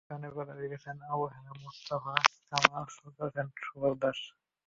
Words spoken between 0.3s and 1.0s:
কথা লিখেছেন